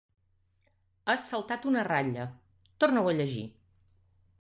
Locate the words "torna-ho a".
2.85-3.19